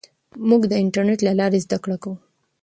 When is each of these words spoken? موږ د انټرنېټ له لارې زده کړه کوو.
موږ 0.49 0.61
د 0.67 0.73
انټرنېټ 0.81 1.19
له 1.27 1.33
لارې 1.39 1.59
زده 1.65 1.77
کړه 1.83 1.97
کوو. 2.03 2.15